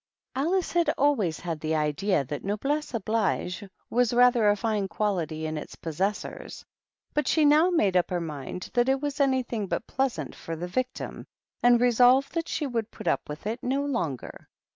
[0.33, 5.59] Alice had always had the idea that noblesse oblige was rather a fine quality in
[5.59, 6.65] its possessors,
[7.13, 10.55] but she now made up her mind that it was any thing but pleasant for
[10.55, 11.27] the victim,
[11.61, 14.47] and resolved that she would put up with it no longer.